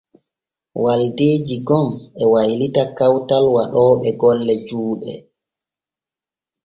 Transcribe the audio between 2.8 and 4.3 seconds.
kawtal waɗooɓe